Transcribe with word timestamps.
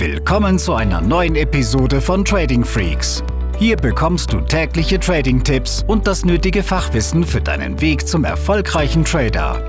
Willkommen 0.00 0.58
zu 0.58 0.72
einer 0.72 1.02
neuen 1.02 1.36
Episode 1.36 2.00
von 2.00 2.24
Trading 2.24 2.64
Freaks. 2.64 3.22
Hier 3.58 3.76
bekommst 3.76 4.32
du 4.32 4.40
tägliche 4.40 4.98
Trading-Tipps 4.98 5.84
und 5.86 6.06
das 6.06 6.24
nötige 6.24 6.62
Fachwissen 6.62 7.22
für 7.22 7.42
deinen 7.42 7.78
Weg 7.82 8.08
zum 8.08 8.24
erfolgreichen 8.24 9.04
Trader. 9.04 9.62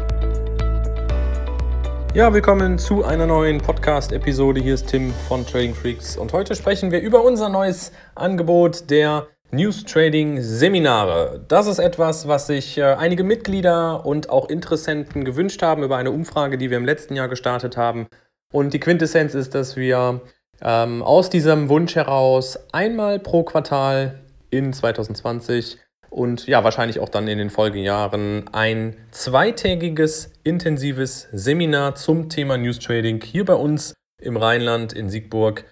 Ja, 2.13 2.33
willkommen 2.33 2.77
zu 2.77 3.03
einer 3.03 3.25
neuen 3.25 3.57
Podcast-Episode. 3.57 4.61
Hier 4.61 4.75
ist 4.75 4.87
Tim 4.87 5.13
von 5.27 5.45
Trading 5.45 5.75
Freaks 5.75 6.15
und 6.15 6.31
heute 6.31 6.55
sprechen 6.55 6.91
wir 6.91 7.01
über 7.01 7.25
unser 7.25 7.49
neues 7.49 7.91
Angebot 8.15 8.89
der 8.89 9.27
News 9.51 9.83
Trading 9.83 10.41
Seminare. 10.41 11.43
Das 11.49 11.67
ist 11.67 11.79
etwas, 11.79 12.29
was 12.29 12.47
sich 12.47 12.77
äh, 12.77 12.83
einige 12.83 13.25
Mitglieder 13.25 14.05
und 14.05 14.29
auch 14.29 14.47
Interessenten 14.47 15.25
gewünscht 15.25 15.61
haben 15.61 15.83
über 15.83 15.97
eine 15.97 16.11
Umfrage, 16.11 16.57
die 16.57 16.69
wir 16.69 16.77
im 16.77 16.85
letzten 16.85 17.17
Jahr 17.17 17.27
gestartet 17.27 17.75
haben. 17.75 18.07
Und 18.51 18.73
die 18.73 18.79
Quintessenz 18.79 19.33
ist, 19.33 19.55
dass 19.55 19.75
wir 19.75 20.21
ähm, 20.61 21.01
aus 21.03 21.29
diesem 21.29 21.69
Wunsch 21.69 21.95
heraus 21.95 22.59
einmal 22.71 23.19
pro 23.19 23.43
Quartal 23.43 24.19
in 24.49 24.73
2020 24.73 25.77
und 26.09 26.45
ja, 26.45 26.63
wahrscheinlich 26.65 26.99
auch 26.99 27.07
dann 27.07 27.27
in 27.29 27.37
den 27.37 27.49
Folgejahren 27.49 28.49
ein 28.51 28.97
zweitägiges 29.11 30.33
intensives 30.43 31.29
Seminar 31.31 31.95
zum 31.95 32.27
Thema 32.27 32.57
News 32.57 32.79
Trading 32.79 33.23
hier 33.23 33.45
bei 33.45 33.53
uns 33.53 33.93
im 34.21 34.35
Rheinland 34.35 34.91
in 34.91 35.09
Siegburg 35.09 35.63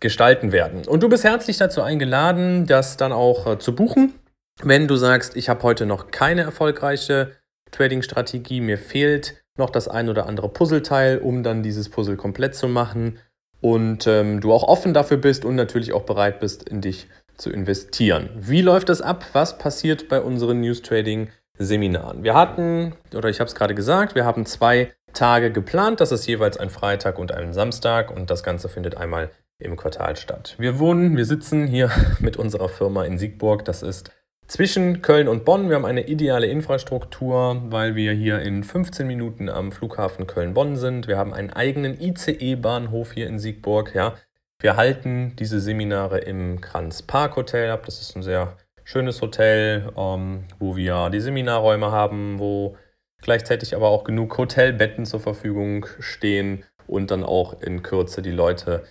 gestalten 0.00 0.50
werden. 0.50 0.88
Und 0.88 1.02
du 1.02 1.10
bist 1.10 1.24
herzlich 1.24 1.58
dazu 1.58 1.82
eingeladen, 1.82 2.66
das 2.66 2.96
dann 2.96 3.12
auch 3.12 3.46
äh, 3.46 3.58
zu 3.58 3.74
buchen. 3.74 4.14
Wenn 4.62 4.88
du 4.88 4.96
sagst, 4.96 5.36
ich 5.36 5.48
habe 5.48 5.62
heute 5.62 5.84
noch 5.84 6.10
keine 6.10 6.42
erfolgreiche 6.42 7.32
Trading-Strategie, 7.70 8.60
mir 8.60 8.78
fehlt 8.78 9.41
noch 9.58 9.70
das 9.70 9.88
ein 9.88 10.08
oder 10.08 10.26
andere 10.26 10.48
Puzzleteil, 10.48 11.18
um 11.18 11.42
dann 11.42 11.62
dieses 11.62 11.88
Puzzle 11.88 12.16
komplett 12.16 12.54
zu 12.54 12.68
machen 12.68 13.18
und 13.60 14.06
ähm, 14.06 14.40
du 14.40 14.52
auch 14.52 14.64
offen 14.64 14.92
dafür 14.92 15.16
bist 15.16 15.44
und 15.44 15.54
natürlich 15.54 15.92
auch 15.92 16.02
bereit 16.02 16.40
bist, 16.40 16.68
in 16.68 16.80
dich 16.80 17.08
zu 17.36 17.50
investieren. 17.50 18.30
Wie 18.34 18.60
läuft 18.60 18.88
das 18.88 19.00
ab? 19.00 19.24
Was 19.32 19.58
passiert 19.58 20.08
bei 20.08 20.20
unseren 20.20 20.60
News 20.60 20.82
Trading 20.82 21.28
Seminaren? 21.58 22.22
Wir 22.22 22.34
hatten, 22.34 22.94
oder 23.14 23.28
ich 23.28 23.40
habe 23.40 23.48
es 23.48 23.54
gerade 23.54 23.74
gesagt, 23.74 24.14
wir 24.14 24.24
haben 24.24 24.46
zwei 24.46 24.92
Tage 25.12 25.52
geplant. 25.52 26.00
Das 26.00 26.12
ist 26.12 26.26
jeweils 26.26 26.56
ein 26.56 26.70
Freitag 26.70 27.18
und 27.18 27.32
ein 27.32 27.52
Samstag 27.52 28.10
und 28.10 28.30
das 28.30 28.42
Ganze 28.42 28.68
findet 28.68 28.96
einmal 28.96 29.30
im 29.58 29.76
Quartal 29.76 30.16
statt. 30.16 30.56
Wir 30.58 30.78
wohnen, 30.78 31.16
wir 31.16 31.24
sitzen 31.24 31.66
hier 31.66 31.90
mit 32.18 32.36
unserer 32.36 32.68
Firma 32.68 33.04
in 33.04 33.18
Siegburg. 33.18 33.64
Das 33.64 33.82
ist 33.82 34.10
zwischen 34.52 35.00
Köln 35.00 35.28
und 35.28 35.46
Bonn. 35.46 35.70
Wir 35.70 35.76
haben 35.76 35.86
eine 35.86 36.08
ideale 36.08 36.46
Infrastruktur, 36.46 37.62
weil 37.70 37.94
wir 37.94 38.12
hier 38.12 38.40
in 38.40 38.64
15 38.64 39.06
Minuten 39.06 39.48
am 39.48 39.72
Flughafen 39.72 40.26
Köln-Bonn 40.26 40.76
sind. 40.76 41.08
Wir 41.08 41.16
haben 41.16 41.32
einen 41.32 41.48
eigenen 41.48 41.98
ICE-Bahnhof 41.98 43.12
hier 43.12 43.28
in 43.28 43.38
Siegburg. 43.38 43.94
Ja. 43.94 44.14
Wir 44.58 44.76
halten 44.76 45.34
diese 45.38 45.58
Seminare 45.58 46.18
im 46.18 46.60
Kranz 46.60 47.00
Park 47.00 47.36
Hotel 47.36 47.70
ab. 47.70 47.86
Das 47.86 48.02
ist 48.02 48.14
ein 48.14 48.22
sehr 48.22 48.58
schönes 48.84 49.22
Hotel, 49.22 49.90
ähm, 49.96 50.44
wo 50.58 50.76
wir 50.76 51.08
die 51.08 51.20
Seminarräume 51.20 51.90
haben, 51.90 52.38
wo 52.38 52.76
gleichzeitig 53.22 53.74
aber 53.74 53.88
auch 53.88 54.04
genug 54.04 54.36
Hotelbetten 54.36 55.06
zur 55.06 55.20
Verfügung 55.20 55.86
stehen 55.98 56.64
und 56.86 57.10
dann 57.10 57.24
auch 57.24 57.62
in 57.62 57.82
Kürze 57.82 58.20
die 58.20 58.30
Leute 58.30 58.84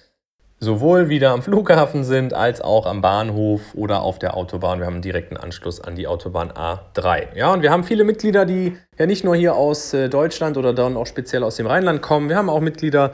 sowohl 0.63 1.09
wieder 1.09 1.31
am 1.31 1.41
Flughafen 1.41 2.03
sind 2.03 2.33
als 2.33 2.61
auch 2.61 2.85
am 2.85 3.01
Bahnhof 3.01 3.73
oder 3.73 4.03
auf 4.03 4.19
der 4.19 4.37
Autobahn. 4.37 4.79
Wir 4.79 4.85
haben 4.85 4.93
einen 4.93 5.01
direkten 5.01 5.35
Anschluss 5.35 5.81
an 5.81 5.95
die 5.95 6.05
Autobahn 6.05 6.51
A3. 6.51 7.35
Ja, 7.35 7.51
und 7.51 7.63
wir 7.63 7.71
haben 7.71 7.83
viele 7.83 8.03
Mitglieder, 8.03 8.45
die 8.45 8.77
ja 8.97 9.07
nicht 9.07 9.23
nur 9.23 9.35
hier 9.35 9.55
aus 9.55 9.93
äh, 9.93 10.07
Deutschland 10.07 10.57
oder 10.57 10.73
dann 10.73 10.95
auch 10.97 11.07
speziell 11.07 11.43
aus 11.43 11.55
dem 11.55 11.65
Rheinland 11.65 12.03
kommen. 12.03 12.29
Wir 12.29 12.35
haben 12.35 12.49
auch 12.49 12.61
Mitglieder, 12.61 13.13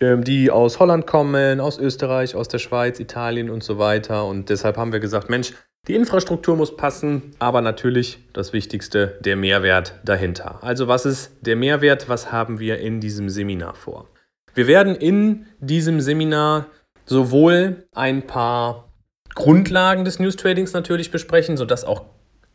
ähm, 0.00 0.24
die 0.24 0.50
aus 0.50 0.80
Holland 0.80 1.06
kommen, 1.06 1.60
aus 1.60 1.78
Österreich, 1.78 2.34
aus 2.34 2.48
der 2.48 2.58
Schweiz, 2.58 2.98
Italien 2.98 3.50
und 3.50 3.62
so 3.62 3.78
weiter. 3.78 4.26
Und 4.26 4.50
deshalb 4.50 4.76
haben 4.76 4.92
wir 4.92 5.00
gesagt, 5.00 5.30
Mensch, 5.30 5.52
die 5.86 5.94
Infrastruktur 5.94 6.56
muss 6.56 6.76
passen, 6.76 7.36
aber 7.38 7.60
natürlich 7.60 8.18
das 8.32 8.52
Wichtigste, 8.52 9.16
der 9.20 9.36
Mehrwert 9.36 9.94
dahinter. 10.04 10.58
Also 10.62 10.88
was 10.88 11.06
ist 11.06 11.36
der 11.40 11.54
Mehrwert? 11.54 12.08
Was 12.08 12.32
haben 12.32 12.58
wir 12.58 12.78
in 12.78 13.00
diesem 13.00 13.28
Seminar 13.28 13.76
vor? 13.76 14.08
Wir 14.54 14.66
werden 14.66 14.96
in 14.96 15.46
diesem 15.60 16.00
Seminar 16.00 16.66
sowohl 17.10 17.88
ein 17.92 18.26
paar 18.28 18.92
Grundlagen 19.34 20.04
des 20.04 20.20
News 20.20 20.36
Tradings 20.36 20.72
natürlich 20.72 21.10
besprechen, 21.10 21.56
sodass 21.56 21.84
auch 21.84 22.04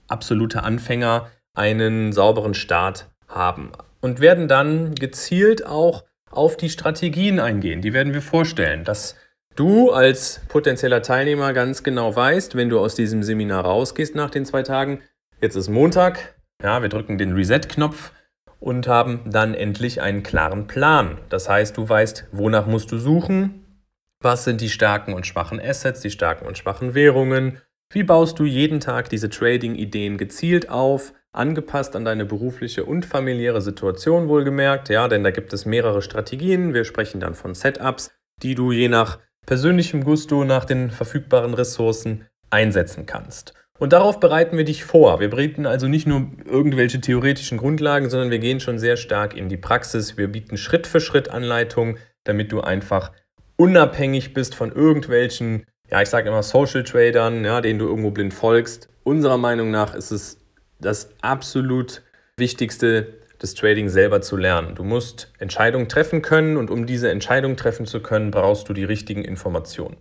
absolute 0.08 0.64
Anfänger 0.64 1.28
einen 1.54 2.14
sauberen 2.14 2.54
Start 2.54 3.10
haben. 3.28 3.74
Und 4.00 4.22
werden 4.22 4.48
dann 4.48 4.96
gezielt 4.96 5.66
auch 5.66 6.06
auf 6.32 6.56
die 6.56 6.70
Strategien 6.70 7.40
eingehen. 7.40 7.82
Die 7.82 7.92
werden 7.92 8.14
wir 8.14 8.22
vorstellen, 8.22 8.86
dass 8.86 9.16
du 9.58 9.92
als 9.92 10.40
potenzieller 10.48 11.02
Teilnehmer 11.02 11.52
ganz 11.52 11.84
genau 11.84 12.16
weißt, 12.16 12.56
wenn 12.56 12.70
du 12.70 12.80
aus 12.80 12.96
diesem 12.96 13.24
Seminar 13.24 13.66
rausgehst 13.66 14.16
nach 14.16 14.30
den 14.30 14.46
zwei 14.46 14.64
Tagen, 14.64 15.02
jetzt 15.42 15.56
ist 15.56 15.70
Montag, 15.70 16.36
ja, 16.64 16.82
wir 16.82 16.90
drücken 16.90 17.18
den 17.18 17.34
Reset-Knopf 17.34 18.14
und 18.62 18.88
haben 18.88 19.20
dann 19.26 19.54
endlich 19.54 20.02
einen 20.02 20.24
klaren 20.24 20.66
Plan. 20.66 21.18
Das 21.28 21.50
heißt, 21.50 21.76
du 21.76 21.88
weißt, 21.90 22.28
wonach 22.32 22.68
musst 22.68 22.92
du 22.94 22.98
suchen, 22.98 23.65
was 24.26 24.44
sind 24.44 24.60
die 24.60 24.70
starken 24.70 25.14
und 25.14 25.26
schwachen 25.26 25.62
Assets, 25.62 26.02
die 26.02 26.10
starken 26.10 26.46
und 26.46 26.58
schwachen 26.58 26.96
Währungen? 26.96 27.62
Wie 27.94 28.04
baust 28.04 28.40
du 28.40 28.44
jeden 28.44 28.82
Tag 28.82 29.08
diese 29.08 29.30
Trading-Ideen 29.30 30.18
gezielt 30.18 30.70
auf, 30.70 31.14
angepasst 31.32 31.96
an 31.96 32.04
deine 32.04 32.26
berufliche 32.26 32.84
und 32.84 33.06
familiäre 33.06 33.62
Situation 33.62 34.28
wohlgemerkt? 34.28 34.90
Ja, 34.90 35.08
denn 35.08 35.24
da 35.24 35.32
gibt 35.32 35.54
es 35.54 35.66
mehrere 35.66 36.02
Strategien. 36.02 36.74
Wir 36.74 36.84
sprechen 36.84 37.22
dann 37.22 37.36
von 37.36 37.54
Setups, 37.54 38.12
die 38.42 38.56
du 38.56 38.72
je 38.72 38.90
nach 38.90 39.20
persönlichem 39.46 40.04
Gusto, 40.04 40.44
nach 40.44 40.66
den 40.66 40.90
verfügbaren 40.90 41.54
Ressourcen 41.54 42.26
einsetzen 42.50 43.06
kannst. 43.06 43.54
Und 43.78 43.94
darauf 43.94 44.20
bereiten 44.20 44.58
wir 44.58 44.64
dich 44.64 44.86
vor. 44.86 45.20
Wir 45.20 45.30
bieten 45.30 45.66
also 45.66 45.88
nicht 45.88 46.08
nur 46.08 46.32
irgendwelche 46.46 47.00
theoretischen 47.00 47.58
Grundlagen, 47.58 48.10
sondern 48.10 48.32
wir 48.32 48.40
gehen 48.40 48.60
schon 48.60 48.80
sehr 48.80 48.98
stark 48.98 49.36
in 49.36 49.50
die 49.50 49.58
Praxis. 49.58 50.18
Wir 50.18 50.30
bieten 50.30 50.58
Schritt 50.58 50.88
für 50.88 51.00
Schritt 51.00 51.30
Anleitungen, 51.30 51.98
damit 52.24 52.52
du 52.52 52.62
einfach 52.62 53.12
unabhängig 53.58 54.34
bist 54.34 54.56
von 54.56 54.72
irgendwelchen, 54.72 55.66
ja, 55.90 56.02
ich 56.02 56.10
sage 56.10 56.30
immer 56.30 56.44
Social 56.44 56.84
Tradern, 56.84 57.44
ja, 57.46 57.62
denen 57.62 57.80
du 57.80 57.86
irgendwo 57.86 58.12
blind 58.12 58.34
folgst. 58.34 58.90
Unserer 59.04 59.38
Meinung 59.38 59.72
nach 59.72 59.94
ist 59.96 60.12
es 60.12 60.40
das 60.80 61.10
absolut 61.22 62.02
Wichtigste, 62.38 63.14
das 63.40 63.54
Trading 63.54 63.90
selber 63.90 64.22
zu 64.22 64.38
lernen. 64.38 64.76
Du 64.76 64.84
musst 64.84 65.32
Entscheidungen 65.40 65.88
treffen 65.88 66.22
können 66.22 66.58
und 66.58 66.70
um 66.70 66.86
diese 66.86 67.10
Entscheidungen 67.10 67.58
treffen 67.58 67.86
zu 67.86 68.02
können, 68.02 68.32
brauchst 68.32 68.68
du 68.70 68.74
die 68.74 68.84
richtigen 68.84 69.24
Informationen. 69.24 69.98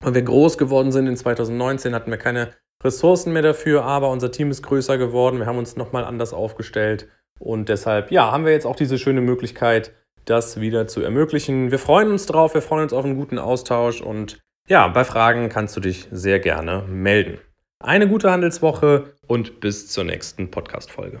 Weil 0.00 0.14
wir 0.14 0.22
groß 0.22 0.58
geworden 0.58 0.92
sind 0.92 1.08
in 1.08 1.16
2019, 1.16 1.92
hatten 1.92 2.10
wir 2.10 2.18
keine 2.18 2.50
Ressourcen 2.84 3.32
mehr 3.32 3.42
dafür, 3.42 3.84
aber 3.84 4.10
unser 4.10 4.30
Team 4.30 4.50
ist 4.52 4.62
größer 4.62 4.96
geworden. 4.96 5.40
Wir 5.40 5.46
haben 5.46 5.58
uns 5.58 5.76
nochmal 5.76 6.04
anders 6.04 6.32
aufgestellt 6.32 7.08
und 7.40 7.68
deshalb, 7.68 8.12
ja, 8.12 8.30
haben 8.30 8.44
wir 8.44 8.52
jetzt 8.52 8.66
auch 8.66 8.76
diese 8.76 8.98
schöne 8.98 9.20
Möglichkeit, 9.20 9.92
das 10.24 10.60
wieder 10.60 10.86
zu 10.86 11.00
ermöglichen. 11.00 11.72
Wir 11.72 11.80
freuen 11.80 12.12
uns 12.12 12.26
drauf, 12.26 12.54
wir 12.54 12.62
freuen 12.62 12.84
uns 12.84 12.92
auf 12.92 13.04
einen 13.04 13.16
guten 13.16 13.38
Austausch 13.38 14.00
und 14.00 14.38
ja, 14.68 14.86
bei 14.86 15.02
Fragen 15.02 15.48
kannst 15.48 15.76
du 15.76 15.80
dich 15.80 16.06
sehr 16.12 16.38
gerne 16.38 16.84
melden. 16.86 17.38
Eine 17.80 18.06
gute 18.06 18.30
Handelswoche 18.30 19.14
und 19.26 19.60
bis 19.60 19.88
zur 19.88 20.04
nächsten 20.04 20.50
Podcast-Folge. 20.50 21.20